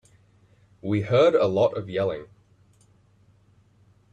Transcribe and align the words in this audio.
We 0.81 1.01
heard 1.01 1.35
a 1.35 1.45
lot 1.45 1.77
of 1.77 1.87
yelling. 1.87 2.25